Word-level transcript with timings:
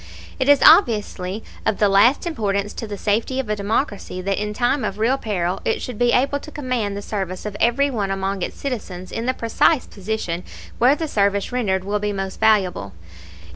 It 0.39 0.49
is 0.49 0.63
obviously 0.65 1.43
of 1.63 1.77
the 1.77 1.87
last 1.87 2.25
importance 2.25 2.73
to 2.73 2.87
the 2.87 2.97
safety 2.97 3.39
of 3.39 3.49
a 3.49 3.55
democracy 3.55 4.19
that 4.23 4.39
in 4.41 4.51
time 4.51 4.83
of 4.83 4.97
real 4.97 5.15
peril 5.15 5.61
it 5.63 5.79
should 5.79 5.99
be 5.99 6.11
able 6.11 6.39
to 6.39 6.49
command 6.49 6.97
the 6.97 7.03
service 7.03 7.45
of 7.45 7.55
every 7.59 7.91
one 7.91 8.09
among 8.09 8.41
its 8.41 8.57
citizens 8.57 9.11
in 9.11 9.27
the 9.27 9.35
precise 9.35 9.85
position 9.85 10.43
where 10.79 10.95
the 10.95 11.07
service 11.07 11.51
rendered 11.51 11.83
will 11.83 11.99
be 11.99 12.13
most 12.13 12.39
valuable. 12.39 12.93